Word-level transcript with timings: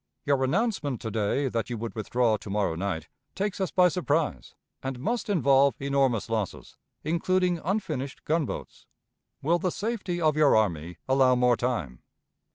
Your 0.25 0.43
announcement 0.43 0.99
to 1.01 1.11
day 1.11 1.47
that 1.47 1.69
you 1.69 1.77
would 1.77 1.93
withdraw 1.93 2.35
to 2.35 2.49
morrow 2.49 2.73
night 2.73 3.07
takes 3.35 3.61
us 3.61 3.69
by 3.69 3.87
surprise, 3.87 4.55
and 4.81 4.99
must 4.99 5.29
involve 5.29 5.75
enormous 5.79 6.27
losses, 6.27 6.75
including 7.03 7.61
unfinished 7.63 8.25
gunboats. 8.25 8.87
Will 9.43 9.59
the 9.59 9.69
safety 9.69 10.19
of 10.19 10.35
your 10.35 10.55
army 10.57 10.97
allow 11.07 11.35
more 11.35 11.55
time? 11.55 12.01